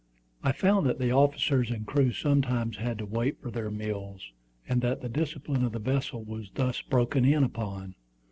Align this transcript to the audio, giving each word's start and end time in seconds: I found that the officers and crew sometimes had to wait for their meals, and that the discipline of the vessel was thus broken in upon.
I 0.41 0.51
found 0.51 0.87
that 0.87 0.97
the 0.97 1.11
officers 1.11 1.69
and 1.69 1.85
crew 1.85 2.11
sometimes 2.11 2.77
had 2.77 2.97
to 2.97 3.05
wait 3.05 3.39
for 3.39 3.51
their 3.51 3.69
meals, 3.69 4.31
and 4.67 4.81
that 4.81 5.01
the 5.01 5.09
discipline 5.09 5.63
of 5.63 5.73
the 5.73 5.77
vessel 5.77 6.23
was 6.23 6.49
thus 6.55 6.81
broken 6.81 7.23
in 7.23 7.43
upon. 7.43 7.93